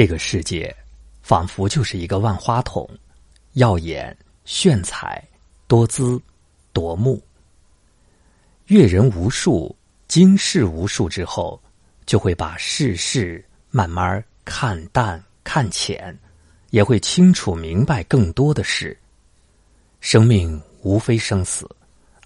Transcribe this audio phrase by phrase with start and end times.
[0.00, 0.74] 这个世界，
[1.20, 2.88] 仿佛就是一个万花筒，
[3.52, 5.22] 耀眼、炫彩、
[5.66, 6.18] 多姿、
[6.72, 7.22] 夺目。
[8.68, 9.76] 阅人无数、
[10.08, 11.60] 经世无数之后，
[12.06, 16.18] 就会把世事慢慢看淡、看浅，
[16.70, 18.98] 也会清楚明白更多的事。
[20.00, 21.68] 生命无非生死，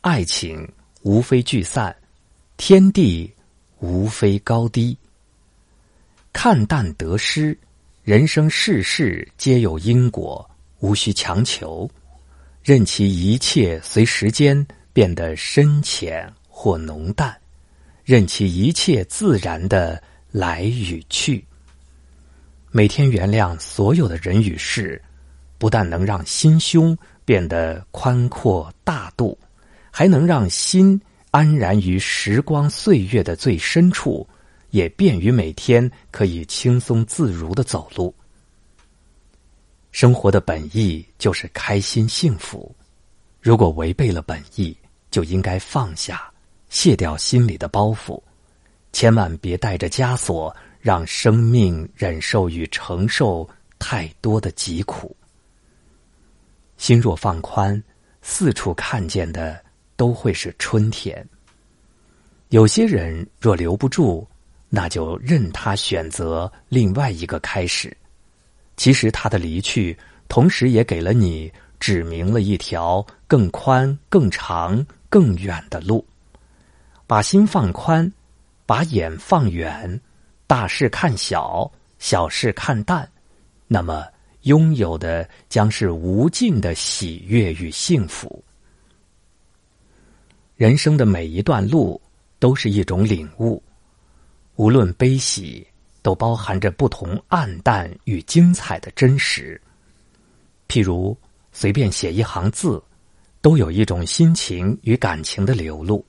[0.00, 0.72] 爱情
[1.02, 1.92] 无非聚散，
[2.56, 3.34] 天地
[3.80, 4.96] 无非高低。
[6.34, 7.56] 看淡得失，
[8.02, 10.46] 人生世事皆有因果，
[10.80, 11.88] 无需强求，
[12.62, 17.34] 任其一切随时间变得深浅或浓淡，
[18.04, 20.02] 任其一切自然的
[20.32, 21.42] 来与去。
[22.72, 25.00] 每天原谅所有的人与事，
[25.56, 29.38] 不但能让心胸变得宽阔大度，
[29.90, 34.28] 还能让心安然于时光岁月的最深处。
[34.74, 38.12] 也便于每天可以轻松自如的走路。
[39.92, 42.74] 生活的本意就是开心幸福，
[43.40, 44.76] 如果违背了本意，
[45.12, 46.28] 就应该放下，
[46.70, 48.20] 卸掉心里的包袱，
[48.92, 55.16] 千万别带着枷锁，让生命忍受与承受太多的疾苦。
[56.78, 57.80] 心若放宽，
[58.22, 59.64] 四处看见的
[59.94, 61.24] 都会是春天。
[62.48, 64.26] 有些人若留不住。
[64.74, 67.96] 那就任他选择另外一个开始。
[68.76, 69.96] 其实他的离去，
[70.28, 76.04] 同时也给了你指明了一条更宽、更长、更远的路。
[77.06, 78.12] 把心放宽，
[78.66, 80.00] 把眼放远，
[80.48, 83.08] 大事看小，小事看淡，
[83.68, 84.04] 那么
[84.42, 88.42] 拥有的将是无尽的喜悦与幸福。
[90.56, 92.00] 人生的每一段路，
[92.40, 93.62] 都是一种领悟。
[94.56, 95.66] 无论悲喜，
[96.00, 99.60] 都包含着不同暗淡与精彩的真实。
[100.68, 101.16] 譬如
[101.52, 102.82] 随便写一行字，
[103.40, 106.04] 都有一种心情与感情的流露。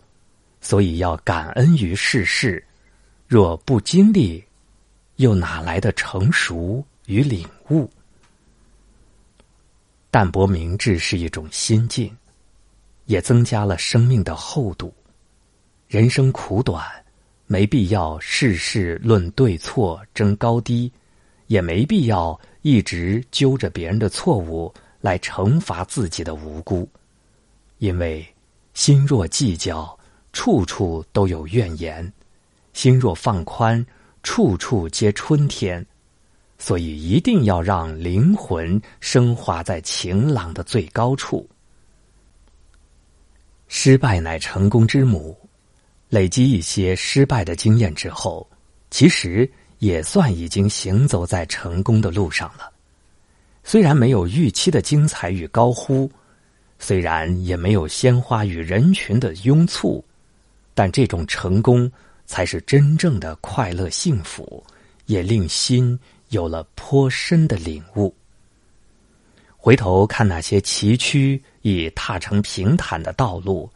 [0.61, 2.63] 所以要感恩于世事，
[3.27, 4.43] 若不经历，
[5.17, 7.89] 又哪来的成熟与领悟？
[10.09, 12.15] 淡泊明志是一种心境，
[13.05, 14.93] 也增加了生命的厚度。
[15.87, 17.04] 人生苦短。
[17.47, 20.91] 没必要事事论对错、争高低，
[21.47, 26.89] 也没必要一直揪着别人的错误来惩罚自己的无辜。
[27.77, 28.25] 因为
[28.73, 29.97] 心若计较，
[30.33, 32.03] 处处都有怨言；
[32.73, 33.85] 心若放宽，
[34.23, 35.85] 处处皆春天。
[36.57, 41.47] 所以一定要让灵魂升华在晴朗的最高处。
[43.67, 45.37] 失败乃成功之母。
[46.09, 48.47] 累积一些失败的经验之后，
[48.89, 49.49] 其实
[49.79, 52.71] 也算已经行走在成功的路上了。
[53.63, 56.09] 虽然没有预期的精彩与高呼，
[56.77, 60.03] 虽然也没有鲜花与人群的拥簇，
[60.73, 61.91] 但这种成功
[62.25, 64.63] 才是真正的快乐幸福，
[65.07, 65.99] 也令心
[66.29, 68.13] 有了颇深的领悟。
[69.57, 73.67] 回头看那些崎岖已踏成平坦的道路。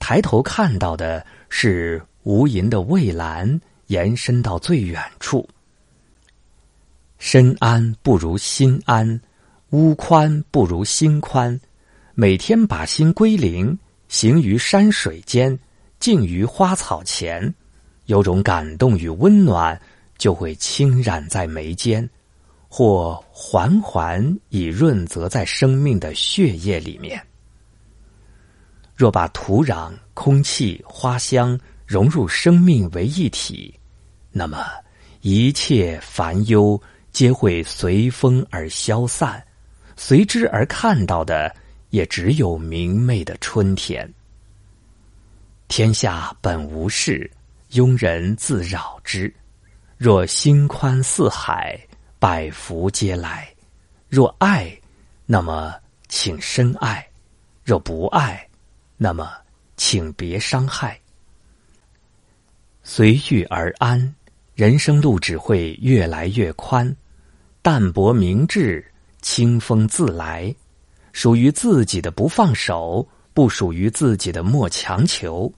[0.00, 5.48] 抬头看到的是无垠的蔚蓝，延伸到最远处。
[7.18, 9.20] 身安不如心安，
[9.70, 11.60] 屋宽不如心宽。
[12.14, 15.58] 每天把心归零，行于山水间，
[16.00, 17.54] 静于花草前，
[18.06, 19.80] 有种感动与温暖，
[20.16, 22.08] 就会轻染在眉间，
[22.68, 27.24] 或缓缓以润泽在生命的血液里面。
[28.98, 33.72] 若把土壤、空气、花香融入生命为一体，
[34.32, 34.66] 那么
[35.20, 36.80] 一切烦忧
[37.12, 39.40] 皆会随风而消散，
[39.96, 41.54] 随之而看到的
[41.90, 44.12] 也只有明媚的春天。
[45.68, 47.30] 天下本无事，
[47.70, 49.32] 庸人自扰之。
[49.96, 51.78] 若心宽似海，
[52.18, 53.48] 百福皆来。
[54.08, 54.76] 若爱，
[55.24, 55.72] 那么
[56.08, 57.00] 请深爱；
[57.64, 58.47] 若不爱，
[59.00, 59.30] 那么，
[59.76, 61.00] 请别伤害，
[62.82, 64.14] 随遇而安，
[64.56, 66.96] 人生路只会越来越宽。
[67.62, 68.84] 淡泊明志，
[69.22, 70.52] 清风自来。
[71.12, 75.52] 属于自己的不放手，不属于自己的莫强求。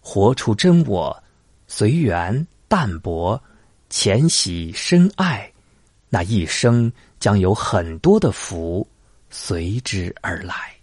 [0.00, 1.24] 活出真我，
[1.66, 3.42] 随缘淡泊，
[3.88, 5.50] 浅喜深爱，
[6.10, 8.86] 那一生将有很多的福
[9.30, 10.75] 随之而来。